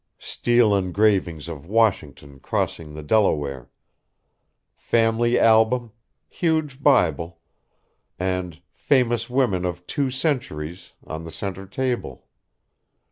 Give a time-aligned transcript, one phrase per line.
[0.17, 3.69] Steel engravings of Washington crossing the Delaware.
[4.75, 5.91] Family album,
[6.27, 7.39] huge Bible,
[8.17, 12.25] and 'Famous Women of Two Centuries' on the centre table.